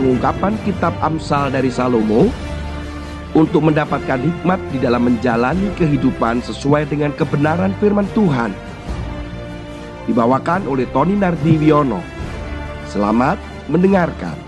pengungkapan 0.00 0.56
kitab 0.64 0.96
Amsal 1.04 1.52
dari 1.52 1.68
Salomo 1.68 2.32
untuk 3.36 3.68
mendapatkan 3.68 4.16
hikmat 4.16 4.56
di 4.72 4.80
dalam 4.80 5.04
menjalani 5.04 5.68
kehidupan 5.76 6.40
sesuai 6.40 6.88
dengan 6.88 7.12
kebenaran 7.12 7.76
firman 7.76 8.08
Tuhan. 8.16 8.48
Dibawakan 10.08 10.64
oleh 10.64 10.88
Tony 10.88 11.20
Nardiwiono. 11.20 12.00
Selamat 12.88 13.36
mendengarkan. 13.68 14.40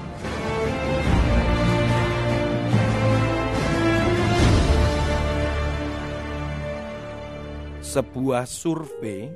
Sebuah 7.84 8.48
survei 8.48 9.28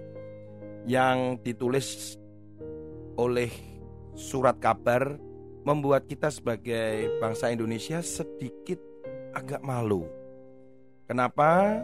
yang 0.88 1.36
ditulis 1.44 2.16
oleh 3.20 3.52
surat 4.16 4.56
kabar 4.56 5.25
membuat 5.66 6.06
kita 6.06 6.30
sebagai 6.30 7.18
bangsa 7.18 7.50
Indonesia 7.50 7.98
sedikit 7.98 8.78
agak 9.34 9.66
malu. 9.66 10.06
Kenapa? 11.10 11.82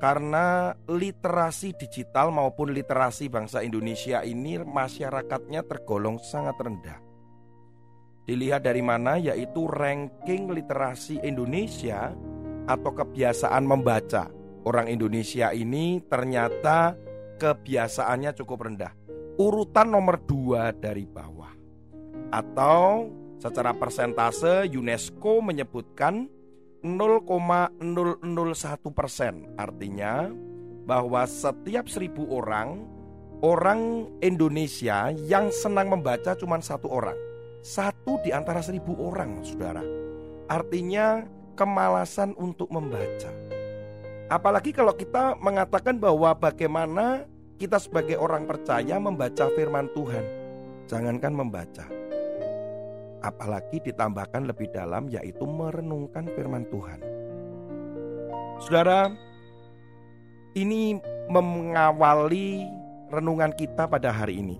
Karena 0.00 0.72
literasi 0.88 1.76
digital 1.76 2.32
maupun 2.32 2.72
literasi 2.72 3.28
bangsa 3.28 3.60
Indonesia 3.60 4.24
ini 4.24 4.56
masyarakatnya 4.56 5.60
tergolong 5.68 6.16
sangat 6.24 6.56
rendah. 6.56 6.98
Dilihat 8.24 8.64
dari 8.64 8.80
mana 8.80 9.20
yaitu 9.20 9.68
ranking 9.68 10.48
literasi 10.48 11.20
Indonesia 11.20 12.16
atau 12.64 12.90
kebiasaan 12.96 13.64
membaca. 13.64 14.28
Orang 14.64 14.88
Indonesia 14.88 15.52
ini 15.52 16.00
ternyata 16.04 16.96
kebiasaannya 17.40 18.32
cukup 18.36 18.68
rendah. 18.68 18.92
Urutan 19.40 19.88
nomor 19.92 20.20
dua 20.22 20.76
dari 20.76 21.08
bawah. 21.08 21.50
Atau 22.28 23.08
secara 23.38 23.74
persentase 23.74 24.66
UNESCO 24.70 25.40
menyebutkan 25.42 26.26
0,001 26.82 27.78
persen. 28.94 29.50
Artinya 29.58 30.30
bahwa 30.86 31.26
setiap 31.26 31.90
seribu 31.90 32.26
orang, 32.30 32.86
orang 33.42 34.10
Indonesia 34.22 35.10
yang 35.14 35.50
senang 35.50 35.90
membaca 35.90 36.34
cuma 36.38 36.58
satu 36.62 36.90
orang. 36.90 37.18
Satu 37.62 38.22
di 38.22 38.30
antara 38.30 38.62
seribu 38.62 38.94
orang, 38.98 39.42
saudara. 39.42 39.82
Artinya 40.46 41.26
kemalasan 41.58 42.38
untuk 42.38 42.70
membaca. 42.70 43.30
Apalagi 44.30 44.70
kalau 44.70 44.94
kita 44.94 45.34
mengatakan 45.40 45.98
bahwa 45.98 46.36
bagaimana 46.36 47.26
kita 47.58 47.82
sebagai 47.82 48.14
orang 48.14 48.46
percaya 48.46 48.96
membaca 49.02 49.50
firman 49.58 49.90
Tuhan. 49.90 50.24
Jangankan 50.88 51.34
membaca, 51.36 51.84
apalagi 53.22 53.82
ditambahkan 53.82 54.46
lebih 54.46 54.70
dalam 54.70 55.10
yaitu 55.10 55.44
merenungkan 55.44 56.26
firman 56.32 56.66
Tuhan. 56.70 57.00
Saudara, 58.58 59.10
ini 60.58 60.98
mengawali 61.30 62.66
renungan 63.12 63.54
kita 63.54 63.86
pada 63.86 64.10
hari 64.10 64.42
ini. 64.42 64.58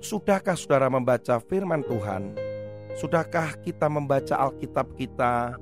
Sudahkah 0.00 0.56
saudara 0.56 0.88
membaca 0.88 1.36
firman 1.44 1.84
Tuhan? 1.84 2.32
Sudahkah 2.96 3.58
kita 3.60 3.86
membaca 3.90 4.38
Alkitab 4.38 4.96
kita? 4.96 5.58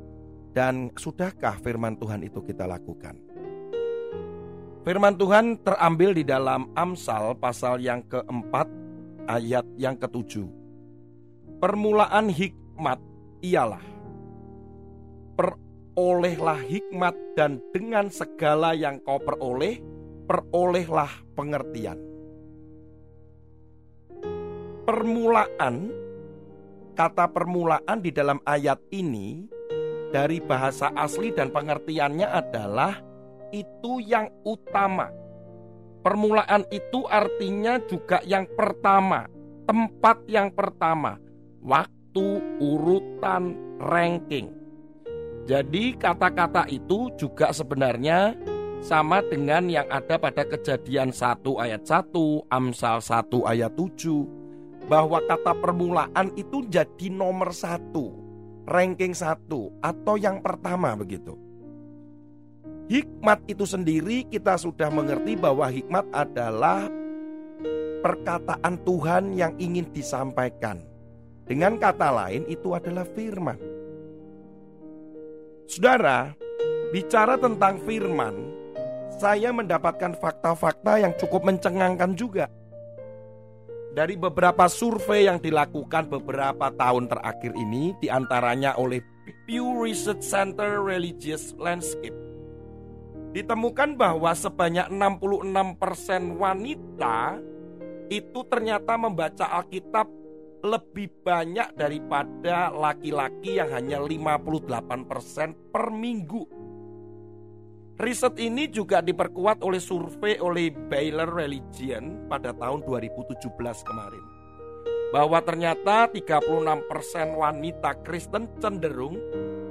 Dan 0.55 0.91
sudahkah 0.95 1.59
firman 1.63 1.99
Tuhan 1.99 2.23
itu 2.27 2.43
kita 2.43 2.67
lakukan? 2.67 3.15
Firman 4.87 5.15
Tuhan 5.21 5.61
terambil 5.61 6.17
di 6.17 6.25
dalam 6.25 6.73
Amsal 6.73 7.37
pasal 7.37 7.83
yang 7.83 8.01
keempat 8.09 8.67
ayat 9.29 9.67
yang 9.77 9.95
ketujuh. 9.99 10.49
Permulaan 11.59 12.31
hikmat 12.31 13.03
ialah 13.43 13.83
perolehlah 15.35 16.63
hikmat 16.63 17.19
dan 17.35 17.59
dengan 17.75 18.15
segala 18.15 18.79
yang 18.79 19.03
kau 19.03 19.19
peroleh, 19.19 19.83
perolehlah 20.31 21.11
pengertian. 21.35 21.99
Permulaan, 24.87 25.91
kata 26.95 27.27
permulaan 27.27 28.07
di 28.07 28.15
dalam 28.15 28.39
ayat 28.47 28.79
ini 28.95 29.43
dari 30.15 30.39
bahasa 30.39 30.95
asli 30.95 31.35
dan 31.35 31.51
pengertiannya 31.51 32.39
adalah 32.39 33.03
itu 33.51 33.99
yang 33.99 34.31
utama. 34.47 35.11
Permulaan 36.07 36.71
itu 36.71 37.03
artinya 37.11 37.83
juga 37.83 38.23
yang 38.23 38.47
pertama, 38.55 39.27
tempat 39.67 40.23
yang 40.31 40.55
pertama 40.55 41.19
waktu, 41.63 42.27
urutan, 42.59 43.55
ranking. 43.83 44.51
Jadi 45.49 45.97
kata-kata 45.97 46.69
itu 46.69 47.09
juga 47.17 47.49
sebenarnya 47.57 48.37
sama 48.85 49.25
dengan 49.25 49.67
yang 49.67 49.89
ada 49.89 50.21
pada 50.21 50.45
kejadian 50.45 51.11
1 51.11 51.41
ayat 51.57 51.83
1, 51.89 52.53
Amsal 52.53 53.01
1 53.01 53.49
ayat 53.49 53.73
7. 53.73 54.89
Bahwa 54.89 55.21
kata 55.25 55.53
permulaan 55.57 56.33
itu 56.37 56.65
jadi 56.69 57.13
nomor 57.13 57.53
satu, 57.53 58.13
ranking 58.65 59.13
satu, 59.13 59.69
atau 59.85 60.17
yang 60.17 60.41
pertama 60.41 60.97
begitu. 60.97 61.37
Hikmat 62.89 63.45
itu 63.45 63.69
sendiri 63.69 64.25
kita 64.33 64.57
sudah 64.57 64.89
mengerti 64.89 65.37
bahwa 65.37 65.69
hikmat 65.69 66.09
adalah 66.09 66.89
perkataan 68.01 68.81
Tuhan 68.81 69.37
yang 69.37 69.53
ingin 69.61 69.93
disampaikan 69.93 70.88
dengan 71.49 71.81
kata 71.81 72.13
lain 72.13 72.45
itu 72.45 72.77
adalah 72.77 73.09
firman. 73.09 73.57
Saudara, 75.65 76.37
bicara 76.93 77.41
tentang 77.41 77.81
firman, 77.89 78.37
saya 79.17 79.49
mendapatkan 79.49 80.13
fakta-fakta 80.21 81.01
yang 81.01 81.17
cukup 81.17 81.49
mencengangkan 81.49 82.13
juga. 82.13 82.53
Dari 83.97 84.15
beberapa 84.21 84.69
survei 84.69 85.25
yang 85.25 85.41
dilakukan 85.41 86.13
beberapa 86.13 86.69
tahun 86.69 87.09
terakhir 87.09 87.57
ini, 87.57 87.97
di 87.99 88.13
antaranya 88.13 88.77
oleh 88.77 89.01
Pew 89.49 89.81
Research 89.81 90.21
Center 90.21 90.85
Religious 90.85 91.57
Landscape, 91.57 92.15
ditemukan 93.33 93.97
bahwa 93.97 94.37
sebanyak 94.37 94.93
66% 94.93 96.37
wanita 96.37 97.41
itu 98.09 98.41
ternyata 98.49 98.97
membaca 98.97 99.49
Alkitab 99.49 100.18
lebih 100.63 101.23
banyak 101.23 101.79
daripada 101.79 102.73
laki-laki 102.73 103.59
yang 103.59 103.71
hanya 103.71 104.03
58% 104.03 105.71
per 105.71 105.91
minggu. 105.95 106.45
Riset 107.99 108.39
ini 108.39 108.71
juga 108.71 109.03
diperkuat 109.03 109.59
oleh 109.67 109.83
survei 109.83 110.39
oleh 110.39 110.71
Baylor 110.71 111.27
Religion 111.35 112.31
pada 112.31 112.55
tahun 112.55 112.87
2017 112.87 113.51
kemarin. 113.83 114.25
Bahwa 115.11 115.43
ternyata 115.43 116.07
36% 116.07 117.35
wanita 117.35 117.91
Kristen 118.07 118.47
cenderung 118.63 119.19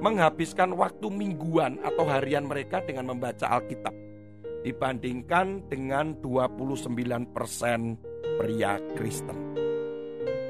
menghabiskan 0.03 0.75
waktu 0.75 1.07
mingguan 1.07 1.79
atau 1.85 2.03
harian 2.03 2.43
mereka 2.43 2.83
dengan 2.83 3.15
membaca 3.15 3.47
Alkitab 3.47 3.95
dibandingkan 4.67 5.71
dengan 5.71 6.19
29% 6.19 7.31
pria 8.43 8.75
Kristen. 8.99 9.66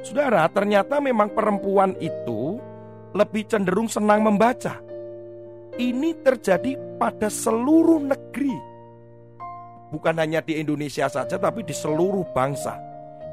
Saudara, 0.06 0.46
ternyata 0.50 1.02
memang 1.02 1.34
perempuan 1.34 1.98
itu 2.00 2.62
lebih 3.18 3.48
cenderung 3.50 3.90
senang 3.90 4.22
membaca. 4.24 4.80
Ini 5.78 6.18
terjadi 6.26 6.78
pada 6.98 7.30
seluruh 7.30 8.02
negeri. 8.02 8.54
Bukan 9.94 10.16
hanya 10.20 10.42
di 10.44 10.60
Indonesia 10.60 11.08
saja, 11.08 11.38
tapi 11.38 11.64
di 11.64 11.72
seluruh 11.72 12.28
bangsa. 12.34 12.76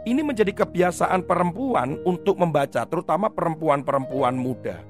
Ini 0.05 0.21
menjadi 0.21 0.53
kebiasaan 0.53 1.25
perempuan 1.25 1.97
untuk 2.05 2.37
membaca, 2.37 2.85
terutama 2.85 3.33
perempuan-perempuan 3.33 4.37
muda. 4.37 4.85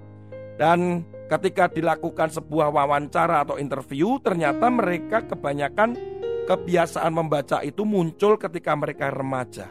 Dan 0.58 1.06
ketika 1.30 1.70
dilakukan 1.70 2.34
sebuah 2.34 2.74
wawancara 2.74 3.46
atau 3.46 3.56
interview, 3.56 4.18
ternyata 4.18 4.66
mereka 4.66 5.22
kebanyakan 5.22 5.94
kebiasaan 6.50 7.14
membaca 7.14 7.62
itu 7.62 7.86
muncul 7.86 8.36
ketika 8.36 8.74
mereka 8.74 9.08
remaja. 9.14 9.70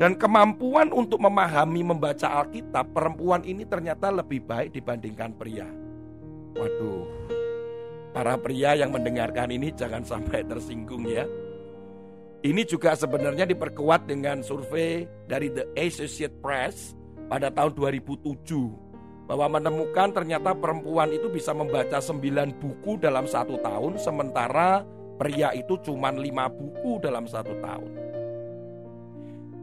Dan 0.00 0.16
kemampuan 0.16 0.96
untuk 0.96 1.20
memahami 1.20 1.84
membaca 1.84 2.40
Alkitab 2.40 2.96
perempuan 2.96 3.44
ini 3.44 3.68
ternyata 3.68 4.08
lebih 4.08 4.40
baik 4.48 4.72
dibandingkan 4.72 5.36
pria. 5.36 5.68
Waduh, 6.56 7.04
para 8.16 8.40
pria 8.40 8.80
yang 8.80 8.96
mendengarkan 8.96 9.52
ini 9.52 9.68
jangan 9.76 10.00
sampai 10.00 10.40
tersinggung 10.48 11.04
ya. 11.04 11.28
Ini 12.40 12.64
juga 12.64 12.96
sebenarnya 12.96 13.44
diperkuat 13.44 14.08
dengan 14.08 14.40
survei 14.40 15.04
dari 15.28 15.52
The 15.52 15.68
Associated 15.76 16.40
Press 16.40 16.96
pada 17.28 17.52
tahun 17.52 17.76
2007 17.76 19.28
bahwa 19.28 19.60
menemukan 19.60 20.16
ternyata 20.16 20.56
perempuan 20.56 21.12
itu 21.12 21.28
bisa 21.28 21.52
membaca 21.52 22.00
9 22.00 22.56
buku 22.56 22.96
dalam 22.96 23.28
satu 23.28 23.60
tahun 23.60 24.00
sementara 24.00 24.80
pria 25.20 25.52
itu 25.52 25.76
cuma 25.84 26.08
5 26.08 26.24
buku 26.56 27.04
dalam 27.04 27.28
satu 27.28 27.52
tahun. 27.60 28.09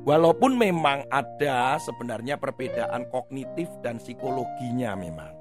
Walaupun 0.07 0.55
memang 0.55 1.03
ada 1.11 1.75
sebenarnya 1.83 2.39
perbedaan 2.39 3.11
kognitif 3.11 3.67
dan 3.83 3.99
psikologinya 3.99 4.95
memang. 4.95 5.35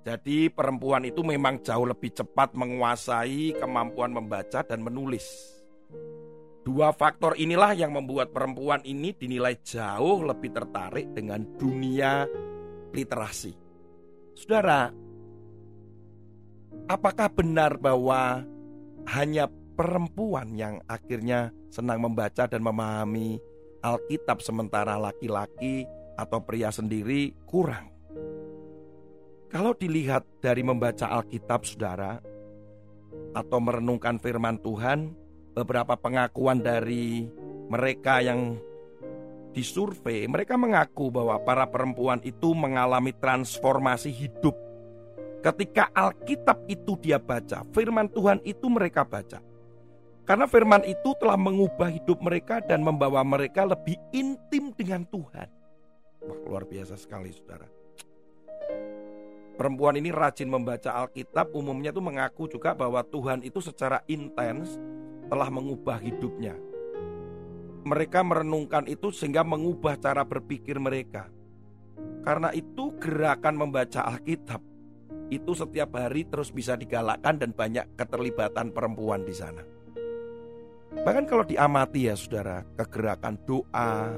Jadi 0.00 0.48
perempuan 0.48 1.04
itu 1.04 1.20
memang 1.20 1.60
jauh 1.60 1.84
lebih 1.84 2.16
cepat 2.16 2.56
menguasai 2.56 3.52
kemampuan 3.60 4.16
membaca 4.16 4.64
dan 4.64 4.80
menulis. 4.80 5.52
Dua 6.64 6.88
faktor 6.96 7.36
inilah 7.36 7.76
yang 7.76 7.92
membuat 7.92 8.32
perempuan 8.32 8.80
ini 8.88 9.12
dinilai 9.12 9.60
jauh 9.60 10.24
lebih 10.24 10.56
tertarik 10.56 11.12
dengan 11.12 11.44
dunia 11.60 12.24
literasi. 12.96 13.52
Saudara, 14.32 14.88
apakah 16.88 17.28
benar 17.28 17.76
bahwa 17.76 18.40
hanya 19.04 19.52
perempuan 19.76 20.56
yang 20.56 20.80
akhirnya 20.88 21.52
senang 21.68 22.00
membaca 22.00 22.48
dan 22.48 22.64
memahami 22.64 23.51
Alkitab 23.82 24.38
sementara 24.38 24.94
laki-laki 24.94 25.82
atau 26.14 26.38
pria 26.38 26.70
sendiri 26.70 27.34
kurang. 27.50 27.90
Kalau 29.50 29.76
dilihat 29.76 30.24
dari 30.40 30.64
membaca 30.64 31.10
Alkitab 31.10 31.66
saudara 31.66 32.22
atau 33.36 33.58
merenungkan 33.60 34.16
firman 34.16 34.56
Tuhan, 34.62 35.12
beberapa 35.52 35.98
pengakuan 35.98 36.64
dari 36.64 37.28
mereka 37.68 38.24
yang 38.24 38.56
disurvei, 39.52 40.24
mereka 40.24 40.56
mengaku 40.56 41.12
bahwa 41.12 41.36
para 41.44 41.68
perempuan 41.68 42.22
itu 42.24 42.56
mengalami 42.56 43.12
transformasi 43.12 44.08
hidup. 44.08 44.56
Ketika 45.44 45.90
Alkitab 45.92 46.64
itu 46.70 46.96
dia 47.02 47.20
baca, 47.20 47.66
firman 47.74 48.08
Tuhan 48.08 48.40
itu 48.46 48.70
mereka 48.72 49.04
baca. 49.04 49.51
Karena 50.22 50.46
firman 50.46 50.86
itu 50.86 51.18
telah 51.18 51.34
mengubah 51.34 51.90
hidup 51.90 52.22
mereka 52.22 52.62
dan 52.62 52.86
membawa 52.86 53.26
mereka 53.26 53.66
lebih 53.66 53.98
intim 54.14 54.70
dengan 54.78 55.02
Tuhan. 55.10 55.50
Wah, 56.22 56.38
luar 56.46 56.62
biasa 56.62 56.94
sekali, 56.94 57.34
saudara. 57.34 57.66
Perempuan 59.58 59.98
ini 59.98 60.14
rajin 60.14 60.46
membaca 60.46 60.94
Alkitab, 60.94 61.50
umumnya 61.52 61.90
itu 61.90 61.98
mengaku 61.98 62.46
juga 62.46 62.72
bahwa 62.72 63.02
Tuhan 63.02 63.42
itu 63.42 63.58
secara 63.58 64.00
intens 64.06 64.78
telah 65.26 65.50
mengubah 65.50 65.98
hidupnya. 65.98 66.54
Mereka 67.82 68.22
merenungkan 68.22 68.86
itu 68.86 69.10
sehingga 69.10 69.42
mengubah 69.42 69.98
cara 69.98 70.22
berpikir 70.22 70.78
mereka. 70.78 71.26
Karena 72.22 72.54
itu 72.54 72.94
gerakan 73.02 73.58
membaca 73.58 74.06
Alkitab 74.06 74.62
itu 75.32 75.52
setiap 75.56 75.96
hari 75.96 76.28
terus 76.28 76.52
bisa 76.52 76.78
digalakkan 76.78 77.40
dan 77.40 77.50
banyak 77.56 77.88
keterlibatan 77.98 78.70
perempuan 78.70 79.26
di 79.26 79.34
sana. 79.34 79.81
Bahkan 81.00 81.24
kalau 81.24 81.48
diamati 81.48 82.12
ya 82.12 82.14
saudara, 82.14 82.60
kegerakan 82.76 83.40
doa, 83.48 84.12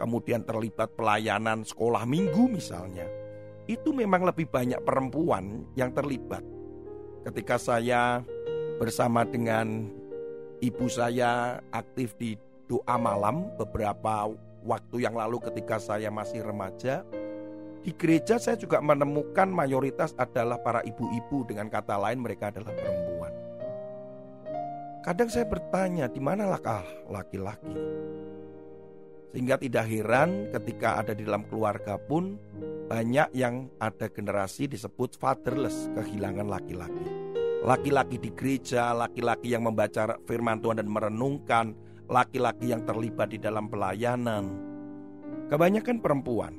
kemudian 0.00 0.40
terlibat 0.42 0.96
pelayanan 0.96 1.62
sekolah 1.62 2.08
minggu 2.08 2.48
misalnya, 2.48 3.04
itu 3.68 3.92
memang 3.92 4.24
lebih 4.24 4.48
banyak 4.48 4.80
perempuan 4.82 5.68
yang 5.76 5.92
terlibat. 5.92 6.40
Ketika 7.28 7.60
saya 7.60 8.24
bersama 8.80 9.28
dengan 9.28 9.88
ibu 10.64 10.88
saya 10.88 11.60
aktif 11.72 12.16
di 12.16 12.40
doa 12.66 12.96
malam 12.96 13.52
beberapa 13.60 14.32
waktu 14.64 15.04
yang 15.04 15.14
lalu 15.14 15.40
ketika 15.52 15.76
saya 15.76 16.08
masih 16.08 16.40
remaja, 16.40 17.04
di 17.84 17.92
gereja 17.92 18.40
saya 18.40 18.56
juga 18.56 18.80
menemukan 18.80 19.44
mayoritas 19.44 20.16
adalah 20.16 20.56
para 20.56 20.80
ibu-ibu 20.88 21.44
dengan 21.44 21.68
kata 21.68 22.00
lain 22.00 22.16
mereka 22.24 22.48
adalah 22.48 22.72
perempuan. 22.72 23.03
Kadang 25.04 25.28
saya 25.28 25.44
bertanya, 25.44 26.08
di 26.08 26.16
manakah 26.16 26.80
laki-laki? 27.12 27.76
Sehingga 29.36 29.60
tidak 29.60 29.84
heran 29.84 30.48
ketika 30.48 30.96
ada 30.96 31.12
di 31.12 31.28
dalam 31.28 31.44
keluarga 31.44 32.00
pun 32.00 32.40
banyak 32.88 33.36
yang 33.36 33.68
ada 33.76 34.08
generasi 34.08 34.64
disebut 34.64 35.20
fatherless, 35.20 35.92
kehilangan 35.92 36.48
laki-laki. 36.48 37.04
Laki-laki 37.60 38.16
di 38.16 38.32
gereja, 38.32 38.96
laki-laki 38.96 39.52
yang 39.52 39.68
membaca 39.68 40.16
firman 40.24 40.64
Tuhan 40.64 40.80
dan 40.80 40.88
merenungkan, 40.88 41.76
laki-laki 42.08 42.72
yang 42.72 42.88
terlibat 42.88 43.28
di 43.28 43.36
dalam 43.36 43.68
pelayanan. 43.68 44.56
Kebanyakan 45.52 46.00
perempuan. 46.00 46.56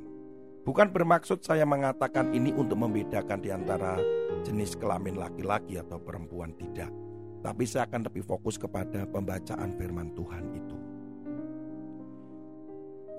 Bukan 0.62 0.94
bermaksud 0.94 1.42
saya 1.42 1.66
mengatakan 1.66 2.30
ini 2.30 2.54
untuk 2.54 2.78
membedakan 2.78 3.42
di 3.42 3.50
antara 3.50 3.98
jenis 4.46 4.78
kelamin 4.78 5.18
laki-laki 5.18 5.82
atau 5.82 5.98
perempuan 5.98 6.54
tidak. 6.54 7.05
Tapi 7.46 7.62
saya 7.62 7.86
akan 7.86 8.10
lebih 8.10 8.26
fokus 8.26 8.58
kepada 8.58 9.06
pembacaan 9.06 9.70
firman 9.78 10.10
Tuhan 10.18 10.44
itu. 10.50 10.76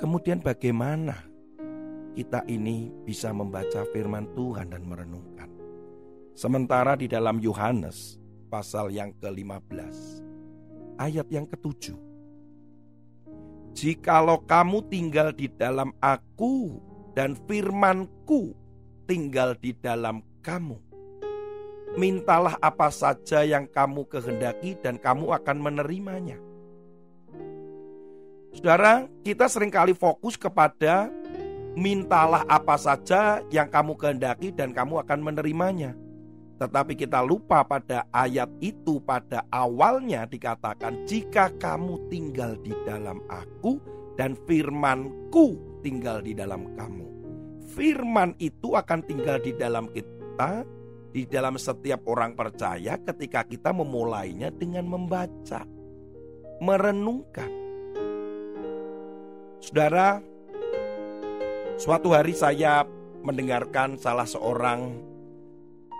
Kemudian 0.04 0.44
bagaimana 0.44 1.16
kita 2.12 2.44
ini 2.52 2.92
bisa 3.08 3.32
membaca 3.32 3.88
firman 3.96 4.28
Tuhan 4.36 4.76
dan 4.76 4.84
merenungkan. 4.84 5.48
Sementara 6.36 7.00
di 7.00 7.08
dalam 7.08 7.40
Yohanes 7.40 8.20
pasal 8.52 8.92
yang 8.92 9.16
ke-15 9.16 9.96
ayat 11.00 11.28
yang 11.32 11.48
ke-7 11.48 11.96
Jikalau 13.78 14.42
kamu 14.44 14.90
tinggal 14.90 15.30
di 15.32 15.48
dalam 15.54 15.94
aku 16.02 16.82
dan 17.14 17.38
firmanku 17.46 18.58
tinggal 19.06 19.54
di 19.62 19.72
dalam 19.78 20.26
kamu 20.42 20.87
mintalah 21.98 22.56
apa 22.62 22.94
saja 22.94 23.42
yang 23.42 23.66
kamu 23.66 24.06
kehendaki 24.06 24.78
dan 24.78 25.02
kamu 25.02 25.34
akan 25.34 25.58
menerimanya. 25.58 26.38
Saudara, 28.54 29.10
kita 29.26 29.50
sering 29.50 29.74
kali 29.74 29.98
fokus 29.98 30.38
kepada 30.38 31.10
mintalah 31.74 32.46
apa 32.46 32.78
saja 32.78 33.42
yang 33.50 33.70
kamu 33.70 33.98
kehendaki 33.98 34.54
dan 34.54 34.72
kamu 34.78 35.02
akan 35.02 35.20
menerimanya. 35.26 35.98
Tetapi 36.58 36.98
kita 36.98 37.22
lupa 37.22 37.62
pada 37.62 38.06
ayat 38.10 38.50
itu 38.62 38.98
pada 39.02 39.46
awalnya 39.54 40.26
dikatakan 40.26 41.06
jika 41.06 41.54
kamu 41.62 42.02
tinggal 42.10 42.58
di 42.66 42.74
dalam 42.82 43.22
aku 43.30 43.78
dan 44.18 44.34
firmanku 44.50 45.58
tinggal 45.86 46.18
di 46.26 46.34
dalam 46.34 46.66
kamu. 46.74 47.06
Firman 47.78 48.34
itu 48.42 48.74
akan 48.74 49.06
tinggal 49.06 49.38
di 49.38 49.54
dalam 49.54 49.86
kita 49.94 50.66
di 51.18 51.26
dalam 51.26 51.58
setiap 51.58 52.06
orang 52.06 52.38
percaya 52.38 53.02
ketika 53.02 53.42
kita 53.42 53.74
memulainya 53.74 54.54
dengan 54.54 54.86
membaca, 54.86 55.66
merenungkan. 56.62 57.50
Saudara, 59.58 60.22
suatu 61.82 62.14
hari 62.14 62.38
saya 62.38 62.86
mendengarkan 63.26 63.98
salah 63.98 64.30
seorang 64.30 64.94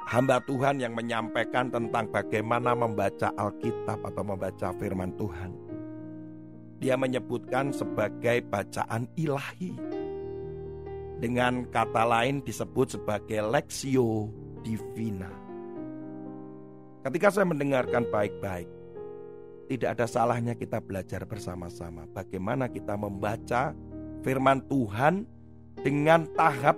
hamba 0.06 0.38
Tuhan 0.46 0.86
yang 0.86 0.94
menyampaikan 0.94 1.74
tentang 1.74 2.14
bagaimana 2.14 2.78
membaca 2.78 3.34
Alkitab 3.34 4.06
atau 4.06 4.22
membaca 4.22 4.70
firman 4.78 5.18
Tuhan. 5.18 5.50
Dia 6.78 6.94
menyebutkan 6.94 7.74
sebagai 7.74 8.46
bacaan 8.46 9.10
ilahi. 9.18 9.74
Dengan 11.18 11.66
kata 11.74 12.06
lain 12.06 12.46
disebut 12.46 13.02
sebagai 13.02 13.42
lexio 13.50 14.46
divina. 14.68 15.32
Ketika 17.08 17.32
saya 17.32 17.48
mendengarkan 17.48 18.04
baik-baik, 18.12 18.68
tidak 19.72 19.96
ada 19.96 20.06
salahnya 20.12 20.60
kita 20.60 20.84
belajar 20.84 21.24
bersama-sama 21.24 22.04
bagaimana 22.12 22.68
kita 22.68 23.00
membaca 23.00 23.72
firman 24.28 24.60
Tuhan 24.68 25.24
dengan 25.80 26.28
tahap 26.36 26.76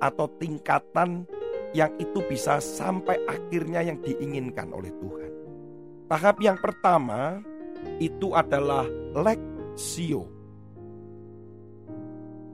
atau 0.00 0.24
tingkatan 0.40 1.28
yang 1.76 1.92
itu 2.00 2.24
bisa 2.24 2.64
sampai 2.64 3.20
akhirnya 3.28 3.84
yang 3.84 4.00
diinginkan 4.00 4.72
oleh 4.72 4.88
Tuhan. 4.96 5.32
Tahap 6.08 6.40
yang 6.40 6.56
pertama 6.56 7.44
itu 8.00 8.32
adalah 8.32 8.88
leksio 9.12 10.37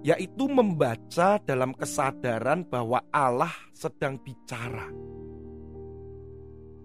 yaitu 0.05 0.45
membaca 0.53 1.41
dalam 1.41 1.73
kesadaran 1.73 2.69
bahwa 2.69 3.01
Allah 3.09 3.57
sedang 3.73 4.21
bicara. 4.21 4.93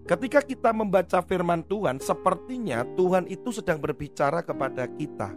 Ketika 0.08 0.40
kita 0.40 0.72
membaca 0.72 1.20
firman 1.20 1.60
Tuhan, 1.68 2.00
sepertinya 2.00 2.82
Tuhan 2.96 3.28
itu 3.28 3.52
sedang 3.52 3.76
berbicara 3.76 4.40
kepada 4.40 4.88
kita, 4.88 5.36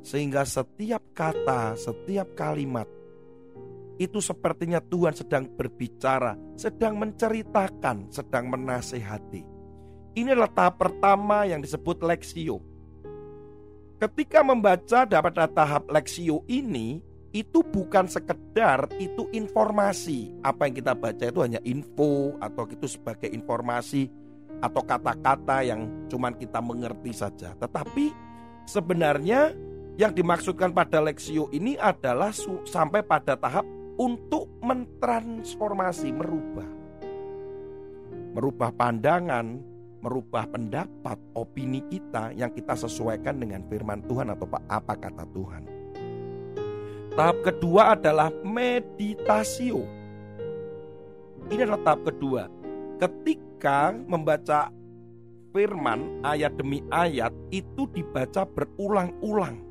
sehingga 0.00 0.48
setiap 0.48 1.04
kata, 1.12 1.76
setiap 1.76 2.32
kalimat 2.32 2.88
itu 4.00 4.16
sepertinya 4.24 4.80
Tuhan 4.80 5.12
sedang 5.12 5.44
berbicara, 5.44 6.32
sedang 6.56 6.96
menceritakan, 6.96 8.08
sedang 8.08 8.48
menasehati. 8.48 9.44
Ini 10.16 10.32
adalah 10.32 10.50
tahap 10.56 10.80
pertama 10.80 11.44
yang 11.44 11.60
disebut 11.60 12.00
leksio. 12.00 12.64
Ketika 14.00 14.40
membaca 14.40 15.04
dapat 15.04 15.52
tahap 15.52 15.84
leksio 15.92 16.48
ini, 16.48 17.09
itu 17.30 17.62
bukan 17.62 18.10
sekedar 18.10 18.90
itu 18.98 19.30
informasi. 19.30 20.34
Apa 20.42 20.66
yang 20.66 20.74
kita 20.78 20.92
baca 20.98 21.24
itu 21.26 21.40
hanya 21.42 21.60
info 21.62 22.34
atau 22.42 22.66
itu 22.66 22.90
sebagai 22.90 23.30
informasi 23.30 24.10
atau 24.60 24.82
kata-kata 24.82 25.62
yang 25.64 25.88
cuman 26.10 26.34
kita 26.36 26.58
mengerti 26.58 27.14
saja. 27.14 27.54
Tetapi 27.56 28.12
sebenarnya 28.66 29.54
Yang 30.00 30.24
dimaksudkan 30.24 30.72
pada 30.72 30.96
Lexio 31.04 31.52
ini 31.52 31.76
adalah 31.76 32.32
sampai 32.64 33.04
pada 33.04 33.36
tahap 33.36 33.68
untuk 34.00 34.48
mentransformasi, 34.64 36.08
merubah. 36.08 36.64
Merubah 38.32 38.72
pandangan, 38.72 39.60
merubah 40.00 40.48
pendapat, 40.48 41.20
opini 41.36 41.84
kita 41.84 42.32
yang 42.32 42.48
kita 42.48 42.80
sesuaikan 42.80 43.44
dengan 43.44 43.60
firman 43.68 44.00
Tuhan 44.08 44.32
atau 44.32 44.48
apa 44.72 44.96
kata 44.96 45.28
Tuhan. 45.36 45.79
Tahap 47.10 47.42
kedua 47.42 47.98
adalah 47.98 48.30
meditasio. 48.46 49.82
Ini 51.50 51.66
adalah 51.66 51.82
tahap 51.82 52.00
kedua. 52.06 52.46
Ketika 53.02 53.90
membaca 53.90 54.70
firman 55.50 56.22
ayat 56.22 56.54
demi 56.54 56.80
ayat 56.94 57.34
itu 57.50 57.90
dibaca 57.90 58.46
berulang-ulang. 58.46 59.66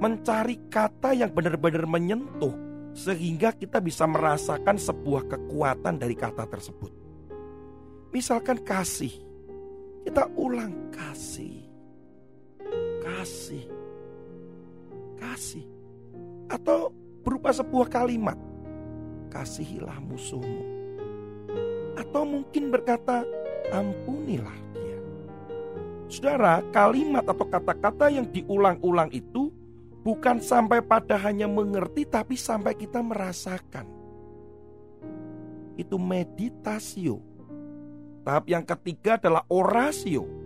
Mencari 0.00 0.56
kata 0.70 1.12
yang 1.14 1.30
benar-benar 1.34 1.86
menyentuh 1.86 2.54
sehingga 2.94 3.54
kita 3.54 3.78
bisa 3.78 4.06
merasakan 4.06 4.78
sebuah 4.78 5.30
kekuatan 5.30 5.98
dari 5.98 6.14
kata 6.18 6.46
tersebut. 6.46 6.90
Misalkan 8.10 8.58
kasih. 8.66 9.12
Kita 10.02 10.26
ulang 10.34 10.90
kasih. 10.90 11.62
Kasih. 13.04 13.66
Kasih. 15.20 15.79
Atau 16.50 16.90
berupa 17.22 17.54
sebuah 17.54 17.86
kalimat. 17.86 18.34
Kasihilah 19.30 20.02
musuhmu. 20.02 20.66
Atau 21.94 22.26
mungkin 22.26 22.74
berkata 22.74 23.22
ampunilah 23.70 24.58
dia. 24.74 24.98
Saudara, 26.10 26.58
kalimat 26.74 27.22
atau 27.22 27.46
kata-kata 27.46 28.10
yang 28.10 28.26
diulang-ulang 28.26 29.14
itu 29.14 29.54
bukan 30.02 30.42
sampai 30.42 30.82
pada 30.82 31.14
hanya 31.22 31.46
mengerti 31.46 32.02
tapi 32.08 32.34
sampai 32.34 32.74
kita 32.74 32.98
merasakan. 32.98 33.86
Itu 35.78 35.96
meditasio. 35.96 37.22
Tahap 38.26 38.44
yang 38.50 38.66
ketiga 38.66 39.16
adalah 39.16 39.46
orasio. 39.48 40.39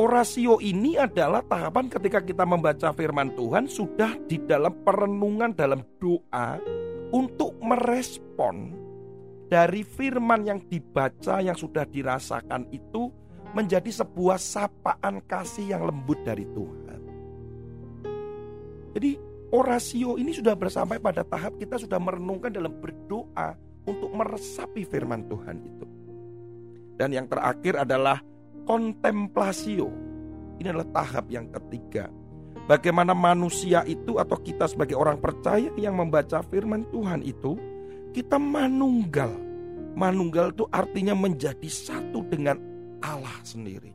Orasio 0.00 0.56
ini 0.64 0.96
adalah 0.96 1.44
tahapan 1.44 1.92
ketika 1.92 2.24
kita 2.24 2.48
membaca 2.48 2.88
firman 2.96 3.36
Tuhan 3.36 3.68
sudah 3.68 4.16
di 4.24 4.40
dalam 4.40 4.80
perenungan 4.80 5.52
dalam 5.52 5.84
doa 6.00 6.56
untuk 7.12 7.52
merespon 7.60 8.72
dari 9.52 9.84
firman 9.84 10.48
yang 10.48 10.64
dibaca 10.64 11.44
yang 11.44 11.52
sudah 11.52 11.84
dirasakan 11.84 12.72
itu 12.72 13.12
menjadi 13.52 13.92
sebuah 13.92 14.40
sapaan 14.40 15.20
kasih 15.28 15.76
yang 15.76 15.84
lembut 15.84 16.16
dari 16.24 16.48
Tuhan. 16.48 17.00
Jadi 18.96 19.10
orasio 19.52 20.16
ini 20.16 20.32
sudah 20.32 20.56
bersampai 20.56 20.96
pada 20.96 21.28
tahap 21.28 21.60
kita 21.60 21.76
sudah 21.76 22.00
merenungkan 22.00 22.48
dalam 22.48 22.72
berdoa 22.72 23.52
untuk 23.84 24.08
meresapi 24.16 24.80
firman 24.88 25.28
Tuhan 25.28 25.60
itu. 25.60 25.86
Dan 26.96 27.12
yang 27.12 27.28
terakhir 27.28 27.84
adalah 27.84 28.29
kontemplasio. 28.70 29.90
Ini 30.62 30.70
adalah 30.70 31.02
tahap 31.02 31.26
yang 31.26 31.50
ketiga. 31.50 32.06
Bagaimana 32.70 33.18
manusia 33.18 33.82
itu 33.82 34.22
atau 34.22 34.38
kita 34.38 34.70
sebagai 34.70 34.94
orang 34.94 35.18
percaya 35.18 35.74
yang 35.74 35.98
membaca 35.98 36.38
firman 36.46 36.86
Tuhan 36.94 37.26
itu, 37.26 37.58
kita 38.14 38.38
manunggal. 38.38 39.34
Manunggal 39.98 40.54
itu 40.54 40.70
artinya 40.70 41.18
menjadi 41.18 41.66
satu 41.66 42.22
dengan 42.30 42.62
Allah 43.02 43.42
sendiri. 43.42 43.90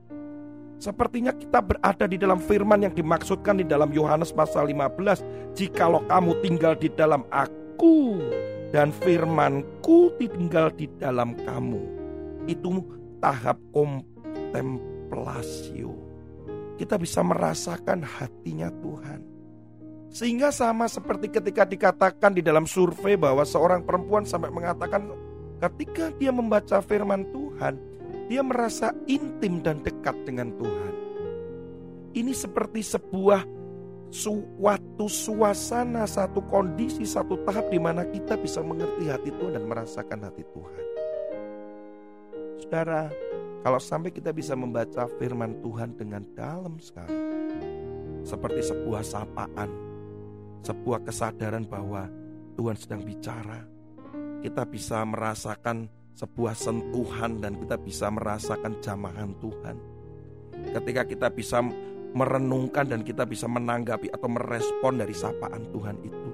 Sepertinya 0.76 1.32
kita 1.32 1.64
berada 1.64 2.04
di 2.04 2.20
dalam 2.20 2.44
firman 2.44 2.84
yang 2.84 2.92
dimaksudkan 2.92 3.64
di 3.64 3.64
dalam 3.64 3.96
Yohanes 3.96 4.36
pasal 4.36 4.68
15. 4.68 5.56
Jikalau 5.56 6.04
kamu 6.12 6.36
tinggal 6.44 6.76
di 6.76 6.92
dalam 6.92 7.24
aku 7.32 8.20
dan 8.76 8.92
firmanku 8.92 10.12
tinggal 10.20 10.68
di 10.76 10.92
dalam 11.00 11.32
kamu 11.48 11.80
itu 12.52 12.84
tahap 13.24 13.56
kontemplasio. 14.56 15.92
Kita 16.76 17.00
bisa 17.00 17.24
merasakan 17.24 18.04
hatinya 18.04 18.72
Tuhan. 18.84 19.20
Sehingga 20.12 20.52
sama 20.52 20.88
seperti 20.88 21.28
ketika 21.28 21.68
dikatakan 21.68 22.32
di 22.36 22.40
dalam 22.40 22.64
survei 22.64 23.20
bahwa 23.20 23.44
seorang 23.44 23.84
perempuan 23.84 24.24
sampai 24.24 24.48
mengatakan 24.48 25.12
ketika 25.60 26.12
dia 26.16 26.32
membaca 26.32 26.80
firman 26.80 27.28
Tuhan, 27.36 27.76
dia 28.32 28.40
merasa 28.44 28.96
intim 29.12 29.60
dan 29.60 29.84
dekat 29.84 30.16
dengan 30.24 30.56
Tuhan. 30.56 30.94
Ini 32.16 32.32
seperti 32.32 32.80
sebuah 32.80 33.44
suatu 34.08 35.12
suasana, 35.12 36.08
satu 36.08 36.40
kondisi, 36.48 37.04
satu 37.04 37.44
tahap 37.44 37.68
di 37.68 37.80
mana 37.80 38.08
kita 38.08 38.40
bisa 38.40 38.64
mengerti 38.64 39.12
hati 39.12 39.36
Tuhan 39.36 39.60
dan 39.60 39.68
merasakan 39.68 40.20
hati 40.24 40.44
Tuhan. 40.48 40.84
Saudara, 42.64 43.12
kalau 43.66 43.82
sampai 43.82 44.14
kita 44.14 44.30
bisa 44.30 44.54
membaca 44.54 45.10
firman 45.18 45.58
Tuhan 45.66 45.98
dengan 45.98 46.22
dalam 46.38 46.78
sekali, 46.78 47.18
seperti 48.22 48.62
sebuah 48.62 49.02
sapaan, 49.02 49.74
sebuah 50.62 51.02
kesadaran 51.02 51.66
bahwa 51.66 52.06
Tuhan 52.54 52.78
sedang 52.78 53.02
bicara, 53.02 53.66
kita 54.46 54.70
bisa 54.70 55.02
merasakan 55.02 55.90
sebuah 56.14 56.54
sentuhan 56.54 57.42
dan 57.42 57.58
kita 57.58 57.82
bisa 57.82 58.14
merasakan 58.14 58.78
jamahan 58.86 59.34
Tuhan. 59.42 59.78
Ketika 60.70 61.02
kita 61.10 61.28
bisa 61.34 61.66
merenungkan 62.14 62.86
dan 62.86 63.02
kita 63.02 63.26
bisa 63.26 63.50
menanggapi 63.50 64.14
atau 64.14 64.30
merespon 64.30 65.02
dari 65.02 65.18
sapaan 65.18 65.74
Tuhan 65.74 65.98
itu. 66.06 66.30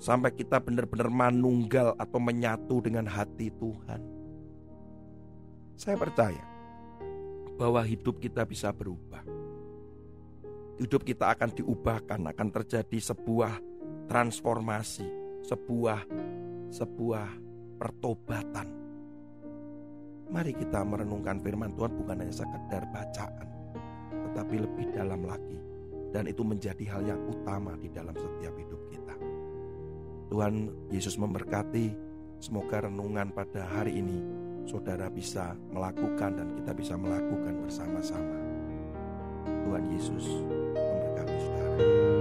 Sampai 0.00 0.32
kita 0.32 0.64
benar-benar 0.64 1.12
manunggal 1.12 1.92
atau 2.00 2.16
menyatu 2.16 2.80
dengan 2.80 3.04
hati 3.04 3.52
Tuhan. 3.52 4.15
Saya 5.76 6.00
percaya 6.00 6.40
bahwa 7.60 7.84
hidup 7.84 8.16
kita 8.16 8.48
bisa 8.48 8.72
berubah. 8.72 9.20
Hidup 10.80 11.04
kita 11.04 11.32
akan 11.36 11.52
diubahkan, 11.52 12.20
akan 12.32 12.48
terjadi 12.52 13.12
sebuah 13.12 13.60
transformasi, 14.08 15.04
sebuah 15.44 16.00
sebuah 16.72 17.28
pertobatan. 17.76 18.68
Mari 20.32 20.52
kita 20.56 20.80
merenungkan 20.80 21.44
firman 21.44 21.76
Tuhan 21.76 21.92
bukan 21.92 22.16
hanya 22.24 22.34
sekedar 22.34 22.82
bacaan, 22.88 23.48
tetapi 24.32 24.56
lebih 24.64 24.96
dalam 24.96 25.28
lagi. 25.28 25.60
Dan 26.08 26.24
itu 26.32 26.40
menjadi 26.40 26.88
hal 26.88 27.04
yang 27.04 27.20
utama 27.28 27.76
di 27.76 27.92
dalam 27.92 28.16
setiap 28.16 28.56
hidup 28.56 28.80
kita. 28.88 29.16
Tuhan 30.32 30.72
Yesus 30.88 31.20
memberkati, 31.20 31.92
semoga 32.40 32.88
renungan 32.88 33.28
pada 33.36 33.68
hari 33.68 34.00
ini 34.00 34.45
saudara 34.66 35.06
bisa 35.06 35.54
melakukan 35.70 36.34
dan 36.34 36.48
kita 36.60 36.72
bisa 36.74 36.94
melakukan 36.98 37.54
bersama-sama. 37.62 38.36
Tuhan 39.46 39.84
Yesus 39.94 40.42
memberkati 40.74 41.36
saudara. 41.38 42.15